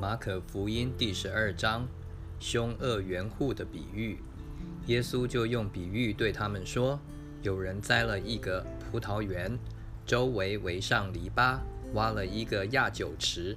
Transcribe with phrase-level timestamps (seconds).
[0.00, 1.84] 马可福音第十二章，
[2.38, 4.20] 凶恶园户的比喻。
[4.86, 7.00] 耶稣就用比喻对他们说：
[7.42, 9.58] 有人栽了一个葡萄园，
[10.06, 11.58] 周围围上篱笆，
[11.94, 13.56] 挖了一个压酒池，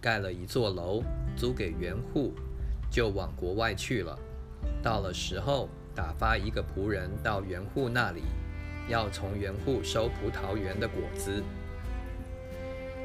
[0.00, 1.02] 盖了一座楼，
[1.36, 2.32] 租给园户，
[2.88, 4.16] 就往国外去了。
[4.84, 8.22] 到了时候，打发一个仆人到园户那里，
[8.88, 11.42] 要从园户收葡萄园的果子。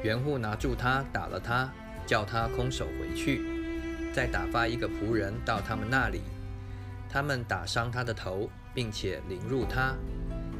[0.04, 1.68] 园户拿住他，打了他。
[2.08, 3.42] 叫他空手回去，
[4.14, 6.22] 再打发一个仆人到他们那里，
[7.06, 9.94] 他们打伤他的头，并且凌辱他；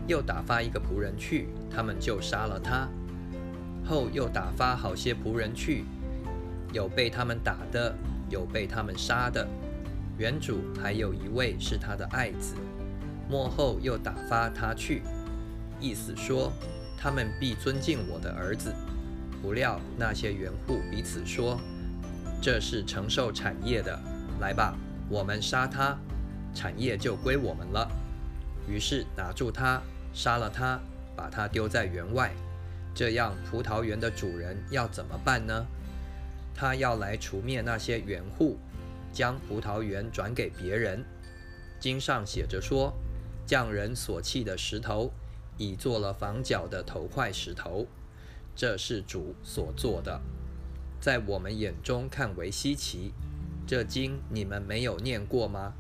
[0.06, 2.86] 又打发一个仆人去，他们就杀了他。
[3.82, 5.84] 后又打发好些仆人去，
[6.74, 7.94] 有被他们打的，
[8.28, 9.48] 有被他们杀的。
[10.18, 12.56] 原主还有一位是他的爱子，
[13.30, 15.00] 末后又打发他去，
[15.80, 16.52] 意思说
[16.98, 18.74] 他们必尊敬我的儿子。
[19.42, 21.60] 不料那些园户彼此说
[22.42, 23.98] ：“这是承受产业的，
[24.40, 24.76] 来吧，
[25.08, 25.98] 我们杀他，
[26.54, 27.90] 产业就归我们了。”
[28.68, 29.80] 于是拿住他，
[30.12, 30.80] 杀了他，
[31.16, 32.32] 把他丢在园外。
[32.94, 35.66] 这样，葡萄园的主人要怎么办呢？
[36.54, 38.58] 他要来除灭那些园户，
[39.12, 41.04] 将葡萄园转给别人。
[41.78, 42.92] 经上写着说
[43.46, 45.12] ：“匠人所弃的石头，
[45.56, 47.86] 已做了房角的头块石头。”
[48.58, 50.20] 这是主所做的，
[51.00, 53.14] 在我们眼中看为稀奇。
[53.64, 55.74] 这经你们没有念过吗？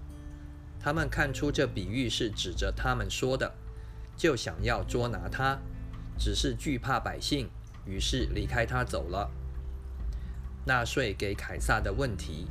[0.78, 3.52] 他们看出这比喻是指着他们说的，
[4.16, 5.58] 就想要捉拿他，
[6.16, 7.50] 只是惧怕百姓，
[7.84, 9.28] 于是离开他走了。
[10.64, 12.46] 纳税给凯撒的问题。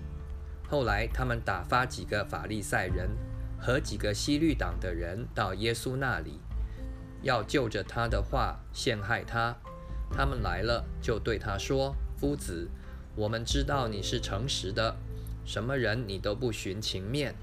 [0.68, 3.12] 后来他们打发几个法利赛人
[3.58, 6.42] 和几个西律党的人到耶稣那里，
[7.22, 9.56] 要就着他的话陷害他。
[10.12, 12.70] 他们来了，就对他说：“夫子，
[13.16, 14.96] 我们知道你是诚实的，
[15.46, 17.36] 什么人你都不寻情面，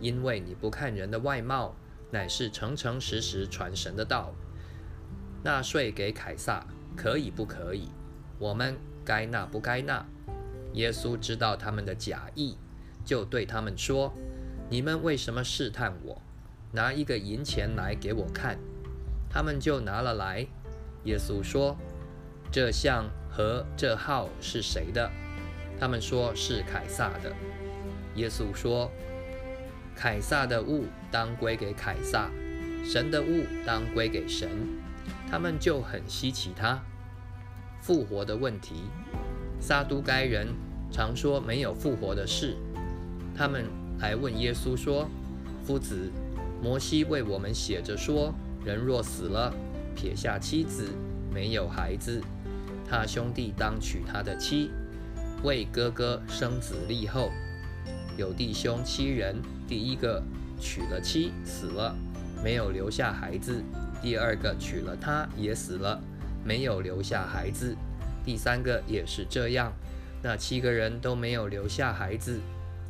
[0.00, 1.74] 因为你不看人的外貌，
[2.10, 4.34] 乃是诚诚实实传神的道。
[5.42, 6.66] 纳税给凯撒
[6.96, 7.88] 可以不可以？
[8.38, 10.06] 我们该纳不该纳？”
[10.74, 12.56] 耶稣知道他们的假意，
[13.04, 14.12] 就对他们说
[14.68, 16.20] ：“你们为什么试探我？
[16.72, 18.58] 拿一个银钱来给我看。”
[19.30, 20.46] 他们就拿了来。
[21.04, 21.76] 耶稣说。
[22.50, 25.10] 这像和这号是谁的？
[25.78, 27.32] 他们说是凯撒的。
[28.14, 28.90] 耶稣说
[29.94, 32.28] ：“凯撒的物当归给凯撒，
[32.84, 34.48] 神的物当归给神。”
[35.30, 36.80] 他们就很稀奇他
[37.80, 38.84] 复活的问题。
[39.60, 40.48] 撒都该人
[40.90, 42.56] 常说没有复活的事。
[43.36, 43.66] 他们
[44.00, 45.08] 来问耶稣说
[45.64, 46.10] ：“夫子，
[46.62, 48.34] 摩西为我们写着说，
[48.64, 49.54] 人若死了，
[49.94, 50.88] 撇下妻子，
[51.32, 52.20] 没有孩子。”
[52.88, 54.70] 他兄弟当娶他的妻，
[55.42, 57.30] 为哥哥生子立后。
[58.16, 59.36] 有弟兄七人，
[59.68, 60.22] 第一个
[60.58, 61.94] 娶了妻死了，
[62.42, 63.62] 没有留下孩子；
[64.02, 66.00] 第二个娶了她也死了，
[66.44, 67.76] 没有留下孩子；
[68.24, 69.72] 第三个也是这样。
[70.20, 72.40] 那七个人都没有留下孩子。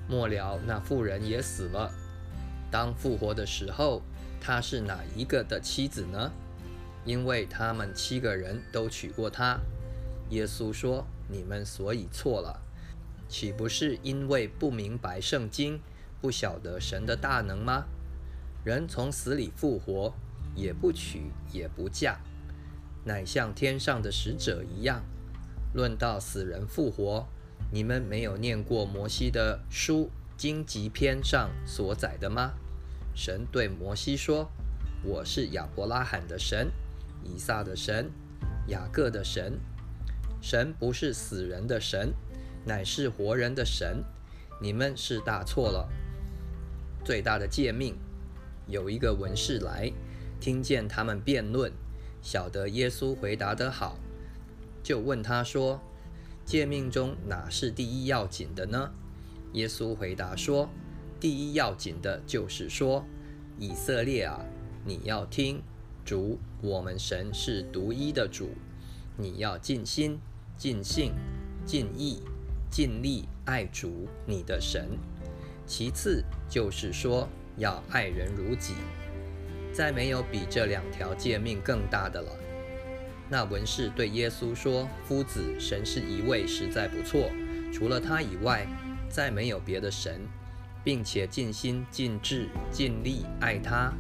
[0.09, 1.91] 末了，那妇人也死了。
[2.71, 4.01] 当复活的时候，
[4.41, 6.31] 她是哪一个的妻子呢？
[7.05, 9.59] 因为他们七个人都娶过她。
[10.31, 12.61] 耶稣说：“你们所以错了，
[13.29, 15.81] 岂不是因为不明白圣经，
[16.21, 17.87] 不晓得神的大能吗？
[18.65, 20.13] 人从死里复活，
[20.55, 22.19] 也不娶也不嫁，
[23.05, 25.03] 乃像天上的使者一样。
[25.73, 27.27] 论到死人复活，
[27.71, 32.53] 你们没有念过摩西的书荆棘篇上所载的吗？
[33.15, 34.51] 神对摩西说
[35.03, 36.71] ：‘我是亚伯拉罕的神，
[37.25, 38.11] 以撒的神，
[38.67, 39.59] 雅各的神。’”
[40.41, 42.13] 神不是死人的神，
[42.65, 44.05] 乃是活人的神。
[44.61, 45.89] 你们是大错了。
[47.05, 47.97] 最大的诫命，
[48.67, 49.93] 有一个文士来，
[50.41, 51.73] 听见他们辩论，
[52.21, 53.99] 晓得耶稣回答得好，
[54.83, 55.81] 就问他说
[56.45, 58.93] ：“诫命中哪是第一要紧的呢？”
[59.55, 60.69] 耶稣回答说
[61.21, 63.05] ：“第一要紧的就是说，
[63.59, 64.45] 以色列啊，
[64.85, 65.63] 你要听，
[66.05, 68.51] 主我们神是独一的主。”
[69.21, 70.19] 你要尽心、
[70.57, 71.13] 尽性、
[71.67, 72.23] 尽意、
[72.71, 74.89] 尽力爱主你的神。
[75.67, 78.75] 其次就是说要爱人如己。
[79.73, 82.31] 再没有比这两条诫命更大的了。
[83.29, 87.31] 那文士对耶稣说：“夫子，神是一位，实在不错。
[87.73, 88.67] 除了他以外，
[89.11, 90.21] 再没有别的神，
[90.83, 93.93] 并且尽心、尽智、尽力爱他，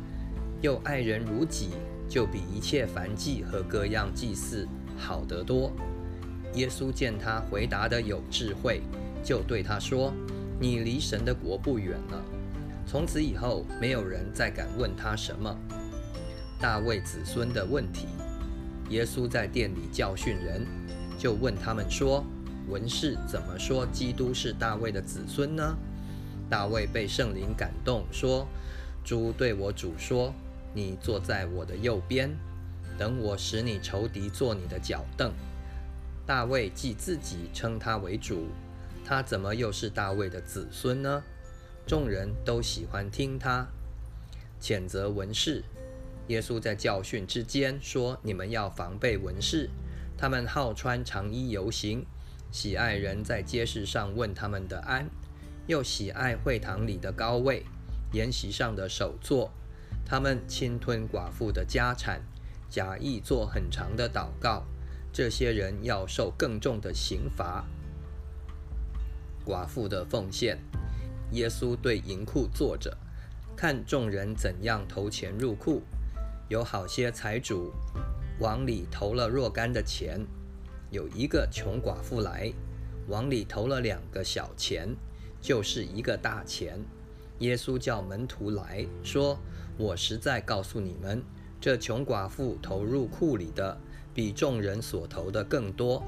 [0.62, 1.70] 又爱人如己，
[2.08, 4.66] 就比一切凡祭和各样祭祀。”
[4.98, 5.72] 好得多。
[6.54, 8.82] 耶稣见他回答的有智慧，
[9.22, 10.12] 就对他说
[10.58, 12.24] ：“你离神的国不远了。”
[12.86, 15.54] 从此以后，没有人再敢问他什么
[16.58, 18.06] 大卫子孙的问题。
[18.88, 20.66] 耶稣在店里教训人，
[21.18, 22.24] 就问他们说
[22.68, 25.76] ：“文士怎么说基督是大卫的子孙呢？”
[26.48, 28.48] 大卫被圣灵感动，说
[29.04, 30.32] ：“主对我主说，
[30.72, 32.34] 你坐在我的右边，
[32.98, 35.32] 等我使你仇敌坐你的脚凳。”
[36.26, 38.48] 大卫既自己称他为主，
[39.04, 41.22] 他怎么又是大卫的子孙呢？
[41.86, 43.66] 众人都喜欢听他
[44.60, 45.64] 谴责文士。
[46.26, 49.70] 耶稣在教训之间说：“你们要防备文士，
[50.18, 52.04] 他们好穿长衣游行，
[52.52, 55.08] 喜爱人在街市上问他们的安，
[55.66, 57.64] 又喜爱会堂里的高位、
[58.12, 59.50] 筵席上的首座。
[60.04, 62.20] 他们侵吞寡妇的家产，
[62.68, 64.64] 假意做很长的祷告。
[65.12, 67.64] 这些人要受更重的刑罚。”
[69.44, 70.58] 寡妇的奉献。
[71.32, 72.96] 耶稣对银库坐着，
[73.54, 75.82] 看众人怎样投钱入库。
[76.48, 77.70] 有好些财主
[78.40, 80.24] 往里投了若干的钱，
[80.90, 82.50] 有一个穷寡妇来，
[83.08, 84.96] 往里投了两个小钱，
[85.40, 86.82] 就是一个大钱。
[87.40, 89.38] 耶稣叫门徒来说
[89.76, 91.22] ：“我实在告诉你们，
[91.60, 93.78] 这穷寡妇投入库里的，
[94.14, 96.02] 比众人所投的更多，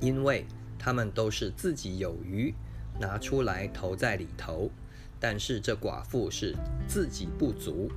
[0.00, 0.46] 因为
[0.78, 2.54] 他们都是自己有余。”
[3.00, 4.70] 拿出来投在里头，
[5.18, 6.54] 但是这寡妇是
[6.86, 7.90] 自己不足，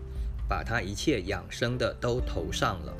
[0.47, 2.93] 把她一切养生的都投上了。